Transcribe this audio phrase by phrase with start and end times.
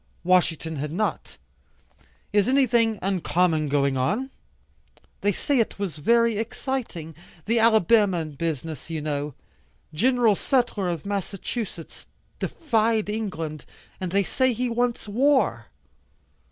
[0.23, 1.37] Washington had not.
[2.33, 4.31] "Is anything uncommon going on?"
[5.21, 7.13] "They say it was very exciting.
[7.45, 9.35] The Alabama business you know.
[9.93, 10.33] Gen.
[10.33, 12.07] Sutler, of Massachusetts,
[12.39, 13.67] defied England,
[13.99, 15.67] and they say he wants war."